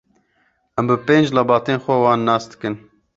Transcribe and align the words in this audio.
Em 0.79 0.85
bi 0.89 0.95
pênc 1.07 1.27
lebatên 1.35 1.81
xwe 1.83 1.95
wan 2.03 2.19
nas 2.27 2.43
dikin. 2.51 2.75